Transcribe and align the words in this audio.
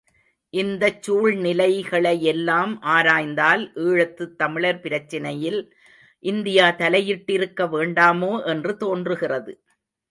இந்தச் 0.53 1.03
சூழ்நிலைகளையெல்லாம் 1.03 2.73
ஆராய்ந்தால் 2.93 3.63
ஈழத்துத் 3.83 4.35
தமிழர் 4.35 4.79
பிரச்சினையில் 4.79 5.61
இந்தியா 6.25 6.67
தலையிட்டிருக்க 6.77 7.69
வேண்டாமோ 7.77 8.33
என்று 8.45 8.77
தோன்றுகிறது. 8.77 9.53